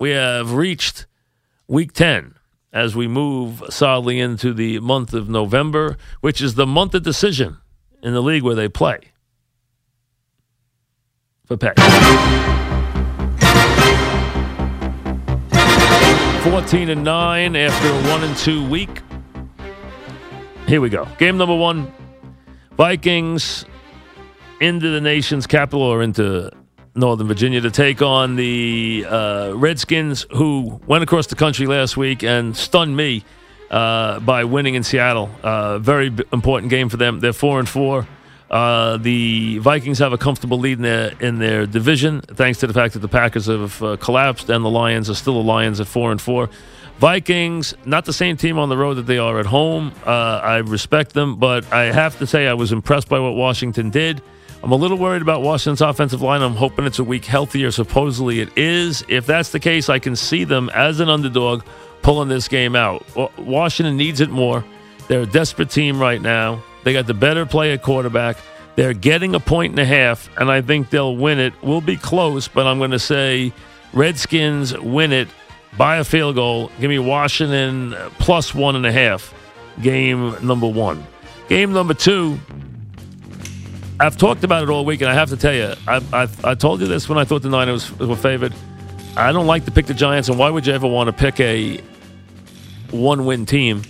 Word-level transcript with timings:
we 0.00 0.10
have 0.10 0.54
reached 0.54 1.06
week 1.68 1.92
10 1.92 2.34
as 2.72 2.96
we 2.96 3.06
move 3.06 3.62
solidly 3.68 4.18
into 4.18 4.54
the 4.54 4.80
month 4.80 5.12
of 5.12 5.28
November, 5.28 5.96
which 6.20 6.40
is 6.40 6.54
the 6.54 6.66
month 6.66 6.94
of 6.94 7.02
decision 7.02 7.58
in 8.02 8.14
the 8.14 8.22
league 8.22 8.42
where 8.42 8.54
they 8.54 8.68
play. 8.68 8.98
For 11.44 11.56
pay. 11.56 11.74
14 16.42 16.88
and 16.88 17.04
9 17.04 17.56
after 17.56 17.88
a 17.88 18.10
1 18.10 18.24
and 18.24 18.36
2 18.38 18.68
week. 18.68 19.02
Here 20.66 20.80
we 20.80 20.88
go. 20.88 21.06
Game 21.18 21.36
number 21.36 21.54
1 21.54 21.92
Vikings 22.76 23.66
into 24.60 24.88
the 24.88 25.00
nation's 25.00 25.46
capital 25.46 25.82
or 25.82 26.02
into 26.02 26.50
Northern 26.94 27.28
Virginia 27.28 27.60
to 27.60 27.70
take 27.70 28.02
on 28.02 28.36
the 28.36 29.06
uh, 29.08 29.52
Redskins, 29.54 30.26
who 30.32 30.80
went 30.86 31.02
across 31.02 31.26
the 31.28 31.36
country 31.36 31.66
last 31.66 31.96
week 31.96 32.22
and 32.22 32.56
stunned 32.56 32.96
me 32.96 33.24
uh, 33.70 34.20
by 34.20 34.44
winning 34.44 34.74
in 34.74 34.82
Seattle. 34.82 35.30
Uh, 35.42 35.78
very 35.78 36.10
b- 36.10 36.24
important 36.32 36.70
game 36.70 36.88
for 36.88 36.96
them. 36.96 37.20
They're 37.20 37.32
four 37.32 37.58
and 37.60 37.68
four. 37.68 38.06
Uh, 38.50 38.96
the 38.96 39.58
Vikings 39.58 40.00
have 40.00 40.12
a 40.12 40.18
comfortable 40.18 40.58
lead 40.58 40.78
in 40.78 40.82
their 40.82 41.12
in 41.20 41.38
their 41.38 41.66
division, 41.66 42.20
thanks 42.20 42.58
to 42.58 42.66
the 42.66 42.72
fact 42.72 42.94
that 42.94 42.98
the 42.98 43.08
Packers 43.08 43.46
have 43.46 43.80
uh, 43.80 43.96
collapsed 43.98 44.50
and 44.50 44.64
the 44.64 44.68
Lions 44.68 45.08
are 45.08 45.14
still 45.14 45.34
the 45.34 45.48
Lions 45.48 45.78
at 45.78 45.86
four 45.86 46.10
and 46.10 46.20
four. 46.20 46.50
Vikings, 46.98 47.74
not 47.84 48.04
the 48.04 48.12
same 48.12 48.36
team 48.36 48.58
on 48.58 48.68
the 48.68 48.76
road 48.76 48.94
that 48.94 49.06
they 49.06 49.18
are 49.18 49.38
at 49.38 49.46
home. 49.46 49.92
Uh, 50.04 50.10
I 50.10 50.56
respect 50.58 51.14
them, 51.14 51.36
but 51.36 51.72
I 51.72 51.84
have 51.84 52.18
to 52.18 52.26
say 52.26 52.48
I 52.48 52.54
was 52.54 52.72
impressed 52.72 53.08
by 53.08 53.20
what 53.20 53.36
Washington 53.36 53.88
did. 53.90 54.20
I'm 54.62 54.72
a 54.72 54.76
little 54.76 54.98
worried 54.98 55.22
about 55.22 55.42
Washington's 55.42 55.80
offensive 55.80 56.20
line. 56.20 56.42
I'm 56.42 56.54
hoping 56.54 56.84
it's 56.84 56.98
a 56.98 57.04
week 57.04 57.24
healthier. 57.24 57.70
Supposedly 57.70 58.40
it 58.40 58.56
is. 58.58 59.02
If 59.08 59.24
that's 59.26 59.50
the 59.50 59.60
case, 59.60 59.88
I 59.88 59.98
can 59.98 60.14
see 60.16 60.44
them 60.44 60.68
as 60.74 61.00
an 61.00 61.08
underdog 61.08 61.62
pulling 62.02 62.28
this 62.28 62.46
game 62.46 62.76
out. 62.76 63.04
Washington 63.38 63.96
needs 63.96 64.20
it 64.20 64.30
more. 64.30 64.64
They're 65.08 65.22
a 65.22 65.26
desperate 65.26 65.70
team 65.70 65.98
right 65.98 66.20
now. 66.20 66.62
They 66.84 66.92
got 66.92 67.06
the 67.06 67.14
better 67.14 67.46
play 67.46 67.72
at 67.72 67.82
quarterback. 67.82 68.36
They're 68.76 68.92
getting 68.94 69.34
a 69.34 69.40
point 69.40 69.72
and 69.72 69.78
a 69.80 69.84
half, 69.84 70.30
and 70.38 70.50
I 70.50 70.62
think 70.62 70.90
they'll 70.90 71.16
win 71.16 71.38
it. 71.38 71.52
We'll 71.62 71.80
be 71.80 71.96
close, 71.96 72.46
but 72.46 72.66
I'm 72.66 72.78
going 72.78 72.92
to 72.92 72.98
say 72.98 73.52
Redskins 73.92 74.78
win 74.78 75.12
it 75.12 75.28
by 75.76 75.96
a 75.96 76.04
field 76.04 76.36
goal. 76.36 76.70
Give 76.80 76.90
me 76.90 76.98
Washington 76.98 77.94
plus 78.18 78.54
one 78.54 78.76
and 78.76 78.86
a 78.86 78.92
half. 78.92 79.34
Game 79.82 80.36
number 80.46 80.68
one. 80.68 81.04
Game 81.48 81.72
number 81.72 81.94
two. 81.94 82.38
I've 84.00 84.16
talked 84.16 84.44
about 84.44 84.62
it 84.62 84.70
all 84.70 84.86
week, 84.86 85.02
and 85.02 85.10
I 85.10 85.14
have 85.14 85.28
to 85.28 85.36
tell 85.36 85.52
you, 85.52 85.74
I, 85.86 86.02
I, 86.10 86.28
I 86.42 86.54
told 86.54 86.80
you 86.80 86.86
this 86.86 87.06
when 87.06 87.18
I 87.18 87.24
thought 87.24 87.42
the 87.42 87.50
Niners 87.50 87.92
were 87.98 88.16
favored. 88.16 88.54
I 89.14 89.30
don't 89.30 89.46
like 89.46 89.66
to 89.66 89.70
pick 89.70 89.84
the 89.84 89.92
Giants, 89.92 90.30
and 90.30 90.38
why 90.38 90.48
would 90.48 90.66
you 90.66 90.72
ever 90.72 90.86
want 90.86 91.08
to 91.08 91.12
pick 91.12 91.38
a 91.38 91.82
one-win 92.92 93.44
team? 93.44 93.82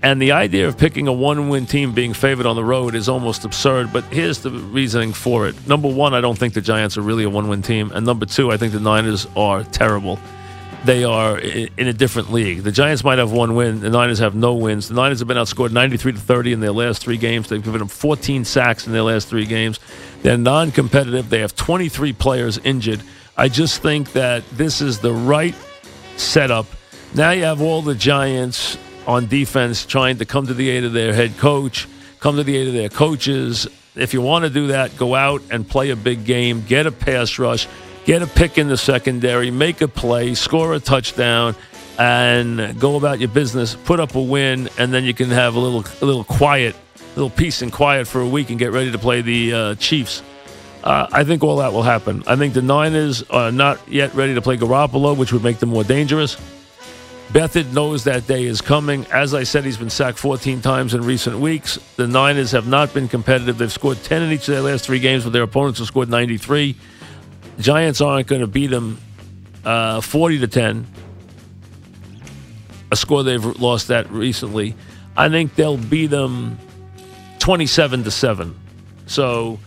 And 0.00 0.22
the 0.22 0.30
idea 0.30 0.68
of 0.68 0.78
picking 0.78 1.08
a 1.08 1.12
one-win 1.12 1.66
team 1.66 1.92
being 1.92 2.14
favored 2.14 2.46
on 2.46 2.54
the 2.54 2.62
road 2.62 2.94
is 2.94 3.08
almost 3.08 3.44
absurd. 3.44 3.92
But 3.92 4.04
here's 4.04 4.38
the 4.42 4.52
reasoning 4.52 5.12
for 5.12 5.48
it: 5.48 5.66
number 5.66 5.88
one, 5.88 6.14
I 6.14 6.20
don't 6.20 6.38
think 6.38 6.54
the 6.54 6.60
Giants 6.60 6.96
are 6.96 7.02
really 7.02 7.24
a 7.24 7.30
one-win 7.30 7.62
team, 7.62 7.90
and 7.92 8.06
number 8.06 8.26
two, 8.26 8.52
I 8.52 8.56
think 8.58 8.72
the 8.72 8.78
Niners 8.78 9.26
are 9.36 9.64
terrible 9.64 10.20
they 10.84 11.04
are 11.04 11.38
in 11.38 11.88
a 11.88 11.92
different 11.92 12.32
league. 12.32 12.62
The 12.62 12.72
Giants 12.72 13.02
might 13.02 13.18
have 13.18 13.32
one 13.32 13.54
win. 13.54 13.80
The 13.80 13.90
Niners 13.90 14.20
have 14.20 14.34
no 14.34 14.54
wins. 14.54 14.88
The 14.88 14.94
Niners 14.94 15.18
have 15.18 15.28
been 15.28 15.36
outscored 15.36 15.72
93 15.72 16.12
to 16.12 16.18
30 16.18 16.52
in 16.52 16.60
their 16.60 16.72
last 16.72 17.02
three 17.02 17.16
games. 17.16 17.48
They've 17.48 17.62
given 17.62 17.80
them 17.80 17.88
14 17.88 18.44
sacks 18.44 18.86
in 18.86 18.92
their 18.92 19.02
last 19.02 19.28
three 19.28 19.44
games. 19.44 19.80
They're 20.22 20.38
non 20.38 20.70
competitive. 20.70 21.30
They 21.30 21.40
have 21.40 21.56
23 21.56 22.12
players 22.12 22.58
injured. 22.58 23.02
I 23.36 23.48
just 23.48 23.82
think 23.82 24.12
that 24.12 24.48
this 24.50 24.80
is 24.80 25.00
the 25.00 25.12
right 25.12 25.54
setup. 26.16 26.66
Now 27.14 27.30
you 27.30 27.44
have 27.44 27.60
all 27.60 27.82
the 27.82 27.94
Giants 27.94 28.78
on 29.06 29.26
defense 29.26 29.86
trying 29.86 30.18
to 30.18 30.24
come 30.24 30.46
to 30.46 30.54
the 30.54 30.68
aid 30.70 30.84
of 30.84 30.92
their 30.92 31.12
head 31.12 31.36
coach, 31.38 31.88
come 32.20 32.36
to 32.36 32.44
the 32.44 32.56
aid 32.56 32.68
of 32.68 32.74
their 32.74 32.88
coaches. 32.88 33.66
If 33.96 34.12
you 34.14 34.20
want 34.20 34.44
to 34.44 34.50
do 34.50 34.68
that, 34.68 34.96
go 34.96 35.14
out 35.14 35.42
and 35.50 35.68
play 35.68 35.90
a 35.90 35.96
big 35.96 36.24
game, 36.24 36.62
get 36.66 36.86
a 36.86 36.92
pass 36.92 37.38
rush 37.38 37.66
get 38.08 38.22
a 38.22 38.26
pick 38.26 38.56
in 38.56 38.68
the 38.68 38.76
secondary, 38.78 39.50
make 39.50 39.82
a 39.82 39.86
play, 39.86 40.32
score 40.32 40.72
a 40.72 40.80
touchdown, 40.80 41.54
and 41.98 42.80
go 42.80 42.96
about 42.96 43.18
your 43.18 43.28
business. 43.28 43.74
Put 43.74 44.00
up 44.00 44.14
a 44.14 44.22
win, 44.22 44.70
and 44.78 44.94
then 44.94 45.04
you 45.04 45.12
can 45.12 45.28
have 45.28 45.56
a 45.56 45.60
little, 45.60 45.84
a 46.00 46.06
little 46.06 46.24
quiet, 46.24 46.74
a 46.96 47.08
little 47.08 47.28
peace 47.28 47.60
and 47.60 47.70
quiet 47.70 48.08
for 48.08 48.22
a 48.22 48.26
week, 48.26 48.48
and 48.48 48.58
get 48.58 48.72
ready 48.72 48.90
to 48.90 48.98
play 48.98 49.20
the 49.20 49.52
uh, 49.52 49.74
Chiefs. 49.74 50.22
Uh, 50.82 51.06
I 51.12 51.22
think 51.24 51.44
all 51.44 51.56
that 51.56 51.74
will 51.74 51.82
happen. 51.82 52.22
I 52.26 52.36
think 52.36 52.54
the 52.54 52.62
Niners 52.62 53.24
are 53.24 53.52
not 53.52 53.78
yet 53.86 54.14
ready 54.14 54.32
to 54.36 54.40
play 54.40 54.56
Garoppolo, 54.56 55.14
which 55.14 55.30
would 55.34 55.44
make 55.44 55.58
them 55.58 55.68
more 55.68 55.84
dangerous. 55.84 56.38
Beathard 57.28 57.74
knows 57.74 58.04
that 58.04 58.26
day 58.26 58.44
is 58.44 58.62
coming. 58.62 59.04
As 59.12 59.34
I 59.34 59.42
said, 59.42 59.66
he's 59.66 59.76
been 59.76 59.90
sacked 59.90 60.18
14 60.18 60.62
times 60.62 60.94
in 60.94 61.02
recent 61.02 61.38
weeks. 61.40 61.78
The 61.96 62.06
Niners 62.06 62.52
have 62.52 62.66
not 62.66 62.94
been 62.94 63.06
competitive. 63.06 63.58
They've 63.58 63.70
scored 63.70 64.02
10 64.02 64.22
in 64.22 64.32
each 64.32 64.48
of 64.48 64.54
their 64.54 64.62
last 64.62 64.86
three 64.86 64.98
games, 64.98 65.24
but 65.24 65.34
their 65.34 65.42
opponents 65.42 65.78
have 65.80 65.88
scored 65.88 66.08
93. 66.08 66.74
Giants 67.58 68.00
aren't 68.00 68.26
going 68.26 68.40
to 68.40 68.46
beat 68.46 68.68
them 68.68 68.98
uh, 69.64 70.00
40 70.00 70.40
to 70.40 70.48
10, 70.48 70.86
a 72.90 72.96
score 72.96 73.22
they've 73.22 73.44
lost 73.44 73.88
that 73.88 74.10
recently. 74.10 74.74
I 75.16 75.28
think 75.28 75.54
they'll 75.56 75.76
beat 75.76 76.06
them 76.06 76.58
27 77.40 78.04
to 78.04 78.10
7. 78.10 78.58
So 79.06 79.58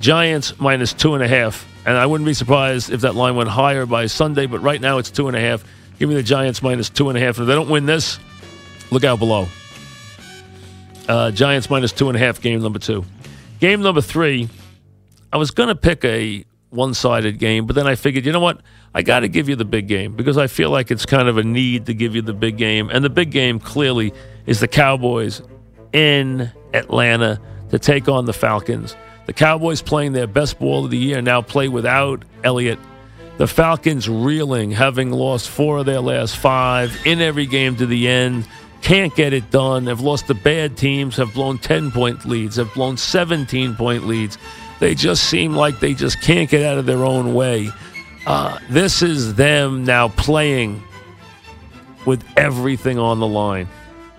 Giants 0.00 0.58
minus 0.58 0.92
two 0.92 1.14
and 1.14 1.22
a 1.22 1.28
half. 1.28 1.66
And 1.86 1.96
I 1.96 2.04
wouldn't 2.04 2.26
be 2.26 2.34
surprised 2.34 2.90
if 2.90 3.00
that 3.02 3.14
line 3.14 3.36
went 3.36 3.48
higher 3.48 3.86
by 3.86 4.06
Sunday, 4.06 4.46
but 4.46 4.60
right 4.60 4.80
now 4.80 4.98
it's 4.98 5.10
two 5.10 5.28
and 5.28 5.36
a 5.36 5.40
half. 5.40 5.64
Give 5.98 6.08
me 6.08 6.14
the 6.14 6.22
Giants 6.22 6.62
minus 6.62 6.90
two 6.90 7.08
and 7.08 7.16
a 7.16 7.20
half. 7.20 7.38
If 7.38 7.46
they 7.46 7.54
don't 7.54 7.70
win 7.70 7.86
this, 7.86 8.18
look 8.90 9.04
out 9.04 9.18
below. 9.18 9.48
Uh, 11.08 11.30
Giants 11.30 11.70
minus 11.70 11.92
two 11.92 12.08
and 12.08 12.16
a 12.16 12.20
half, 12.20 12.40
game 12.40 12.60
number 12.60 12.78
two. 12.78 13.04
Game 13.60 13.80
number 13.80 14.00
three, 14.00 14.48
I 15.32 15.38
was 15.38 15.50
going 15.50 15.68
to 15.68 15.74
pick 15.74 16.04
a 16.04 16.44
one 16.70 16.94
sided 16.94 17.38
game. 17.38 17.66
But 17.66 17.76
then 17.76 17.86
I 17.86 17.94
figured, 17.94 18.24
you 18.24 18.32
know 18.32 18.40
what? 18.40 18.60
I 18.94 19.02
got 19.02 19.20
to 19.20 19.28
give 19.28 19.48
you 19.48 19.56
the 19.56 19.64
big 19.64 19.86
game 19.86 20.14
because 20.14 20.38
I 20.38 20.46
feel 20.46 20.70
like 20.70 20.90
it's 20.90 21.06
kind 21.06 21.28
of 21.28 21.36
a 21.36 21.42
need 21.42 21.86
to 21.86 21.94
give 21.94 22.14
you 22.14 22.22
the 22.22 22.32
big 22.32 22.56
game. 22.56 22.88
And 22.90 23.04
the 23.04 23.10
big 23.10 23.30
game 23.30 23.60
clearly 23.60 24.12
is 24.46 24.60
the 24.60 24.68
Cowboys 24.68 25.42
in 25.92 26.50
Atlanta 26.72 27.40
to 27.70 27.78
take 27.78 28.08
on 28.08 28.24
the 28.24 28.32
Falcons. 28.32 28.96
The 29.26 29.32
Cowboys 29.32 29.82
playing 29.82 30.12
their 30.12 30.26
best 30.26 30.58
ball 30.58 30.84
of 30.84 30.90
the 30.90 30.98
year 30.98 31.22
now 31.22 31.42
play 31.42 31.68
without 31.68 32.24
Elliott. 32.42 32.78
The 33.36 33.46
Falcons 33.46 34.08
reeling, 34.08 34.70
having 34.70 35.12
lost 35.12 35.48
four 35.48 35.78
of 35.78 35.86
their 35.86 36.00
last 36.00 36.36
five 36.36 36.94
in 37.06 37.20
every 37.20 37.46
game 37.46 37.76
to 37.76 37.86
the 37.86 38.08
end. 38.08 38.46
Can't 38.82 39.14
get 39.14 39.32
it 39.32 39.50
done. 39.50 39.86
Have 39.86 40.00
lost 40.00 40.26
to 40.26 40.34
bad 40.34 40.76
teams, 40.76 41.16
have 41.16 41.32
blown 41.32 41.58
10 41.58 41.90
point 41.90 42.24
leads, 42.24 42.56
have 42.56 42.72
blown 42.74 42.96
17 42.96 43.76
point 43.76 44.06
leads. 44.06 44.36
They 44.80 44.94
just 44.94 45.24
seem 45.24 45.54
like 45.54 45.78
they 45.78 45.94
just 45.94 46.20
can't 46.22 46.50
get 46.50 46.64
out 46.64 46.78
of 46.78 46.86
their 46.86 47.04
own 47.04 47.34
way. 47.34 47.68
Uh, 48.26 48.58
this 48.70 49.02
is 49.02 49.34
them 49.34 49.84
now 49.84 50.08
playing 50.08 50.82
with 52.06 52.24
everything 52.36 52.98
on 52.98 53.20
the 53.20 53.26
line. 53.26 53.68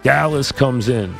Dallas 0.03 0.51
comes 0.51 0.88
in, 0.88 1.13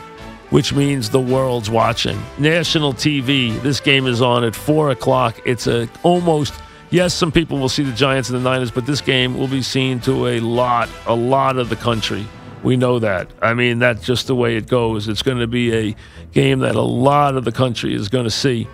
which 0.52 0.74
means 0.74 1.09
the 1.09 1.19
world's 1.19 1.69
watching. 1.69 2.22
National 2.38 2.94
TV. 2.94 3.59
This 3.62 3.79
game 3.79 4.06
is 4.06 4.22
on 4.22 4.44
at 4.44 4.56
four 4.56 4.91
o'clock. 4.91 5.40
It's 5.46 5.68
a 5.68 5.90
almost 6.03 6.53
yes. 6.91 7.13
Some 7.13 7.31
people 7.31 7.58
will 7.58 7.69
see 7.69 7.84
the 7.84 7.94
Giants 7.94 8.29
and 8.29 8.40
the 8.40 8.50
Niners, 8.50 8.72
but 8.72 8.85
this 8.85 9.02
game 9.02 9.38
will 9.38 9.47
be 9.47 9.62
seen 9.63 10.00
to 10.02 10.28
a 10.28 10.40
lot, 10.40 10.88
a 11.08 11.16
lot 11.16 11.58
of 11.58 11.69
the 11.69 11.75
country. 11.75 12.25
We 12.63 12.78
know 12.78 13.00
that. 13.00 13.28
I 13.41 13.56
mean, 13.56 13.79
that's 13.79 14.06
just 14.06 14.28
the 14.28 14.35
way 14.35 14.56
it 14.56 14.68
goes. 14.68 15.08
It's 15.08 15.23
going 15.23 15.40
to 15.40 15.47
be 15.47 15.73
a 15.73 15.96
game 16.31 16.59
that 16.59 16.75
a 16.75 16.81
lot 16.81 17.35
of 17.35 17.44
the 17.44 17.52
country 17.52 17.96
is 17.96 18.08
going 18.08 18.25
to 18.25 18.31
see. 18.31 18.68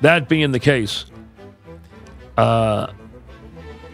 That 0.00 0.28
being 0.28 0.52
the 0.52 0.60
case, 0.60 1.06
uh, 2.36 2.92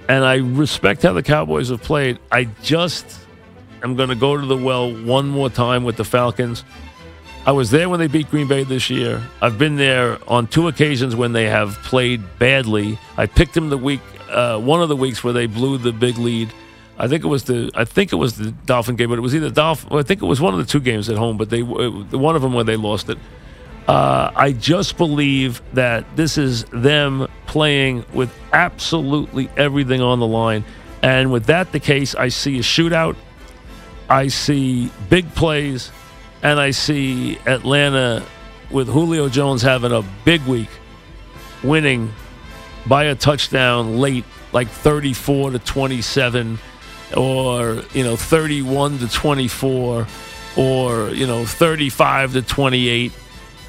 and 0.09 0.25
I 0.25 0.37
respect 0.37 1.03
how 1.03 1.15
the 1.15 1.23
Cowboys 1.23 1.71
have 1.71 1.83
played. 1.83 2.19
I 2.31 2.45
just 2.63 3.07
am 3.83 3.97
going 3.97 4.11
to 4.11 4.15
go 4.15 4.39
to 4.39 4.47
the 4.47 4.57
well 4.57 4.93
one 5.05 5.29
more 5.29 5.49
time 5.49 5.85
with 5.85 5.97
the 5.97 6.05
Falcons. 6.05 6.65
I 7.47 7.53
was 7.53 7.71
there 7.71 7.89
when 7.89 8.01
they 8.01 8.07
beat 8.07 8.31
Green 8.31 8.49
Bay 8.49 8.65
this 8.65 8.89
year. 8.89 9.23
I've 9.43 9.59
been 9.59 9.77
there 9.77 10.19
on 10.29 10.47
two 10.47 10.69
occasions 10.69 11.15
when 11.15 11.33
they 11.33 11.45
have 11.45 11.75
played 11.83 12.23
badly. 12.39 12.99
I 13.19 13.27
picked 13.27 13.53
them 13.53 13.69
the 13.69 13.77
week, 13.77 14.01
uh, 14.31 14.59
one 14.59 14.81
of 14.81 14.89
the 14.89 14.97
weeks 14.97 15.23
where 15.23 15.35
they 15.35 15.47
blew 15.47 15.77
the 15.77 15.93
big 15.93 16.17
lead. 16.17 16.53
I 16.99 17.09
think 17.09 17.25
it 17.25 17.29
was 17.29 17.45
the 17.45 17.71
I 17.75 17.85
think 17.85 18.13
it 18.13 18.17
was 18.17 18.37
the 18.37 18.51
Dolphin 18.51 18.97
game, 18.97 19.11
but 19.11 19.19
it 19.19 19.23
was 19.23 19.35
either 19.35 19.51
Dolphin. 19.51 19.99
I 19.99 20.03
think 20.03 20.23
it 20.23 20.27
was 20.27 20.41
one 20.41 20.55
of 20.55 20.61
the 20.61 20.67
two 20.67 20.81
games 20.81 21.11
at 21.11 21.17
home, 21.17 21.37
but 21.37 21.51
they 21.51 21.63
one 21.63 22.37
of 22.37 22.43
them 22.43 22.55
where 22.55 22.65
they 22.65 22.77
lost 22.77 23.09
it. 23.09 23.19
Uh, 23.87 24.31
I 24.35 24.53
just 24.53 24.97
believe 24.97 25.61
that 25.75 26.17
this 26.17 26.39
is 26.39 26.65
them 26.65 27.29
playing 27.47 28.05
with 28.15 28.33
absolutely 28.53 29.51
everything 29.57 30.01
on 30.01 30.21
the 30.21 30.27
line. 30.27 30.65
And 31.03 31.31
with 31.31 31.47
that 31.47 31.73
the 31.73 31.81
case, 31.81 32.15
I 32.15 32.29
see 32.29 32.59
a 32.59 32.63
shootout, 32.63 33.17
I 34.09 34.29
see 34.29 34.91
big 35.11 35.35
plays, 35.35 35.91
and 36.43 36.59
I 36.59 36.71
see 36.71 37.39
Atlanta 37.47 38.25
with 38.71 38.89
Julio 38.89 39.29
Jones 39.29 39.61
having 39.61 39.93
a 39.93 40.03
big 40.25 40.41
week, 40.43 40.71
winning 41.63 42.13
by 42.87 43.05
a 43.05 43.15
touchdown 43.15 43.99
late 43.99 44.25
like 44.53 44.69
34 44.69 45.51
to 45.51 45.59
27 45.59 46.59
or, 47.17 47.83
you 47.93 48.05
know, 48.05 48.17
31 48.17 48.99
to 48.99 49.09
24 49.09 50.07
or, 50.57 51.09
you 51.11 51.27
know, 51.27 51.45
35 51.45 52.33
to 52.35 52.43
28. 52.43 53.13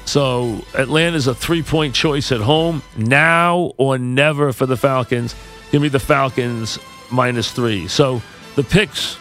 So 0.06 0.64
Atlanta's 0.74 1.26
a 1.26 1.34
three 1.34 1.62
point 1.62 1.94
choice 1.94 2.32
at 2.32 2.40
home. 2.40 2.82
Now 2.96 3.72
or 3.76 3.98
never 3.98 4.52
for 4.52 4.64
the 4.64 4.76
Falcons. 4.76 5.34
Give 5.70 5.82
me 5.82 5.88
the 5.88 6.00
Falcons 6.00 6.78
minus 7.10 7.52
three. 7.52 7.88
So 7.88 8.22
the 8.54 8.64
picks 8.64 9.18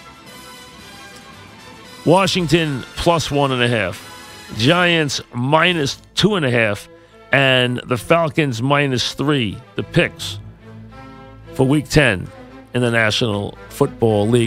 Washington 2.06 2.84
plus 2.96 3.32
one 3.32 3.52
and 3.52 3.64
a 3.64 3.68
half, 3.68 4.00
Giants 4.58 5.22
minus 5.34 6.00
two 6.14 6.36
and 6.36 6.46
a 6.46 6.52
half, 6.52 6.88
and 7.32 7.82
the 7.86 7.98
Falcons 7.98 8.62
minus 8.62 9.14
three. 9.14 9.58
The 9.76 9.84
picks 9.84 10.40
for 11.56 11.66
week 11.66 11.90
10 11.90 12.28
in 12.76 12.82
the 12.82 12.92
National 12.92 13.58
Football 13.70 14.28
League. 14.28 14.44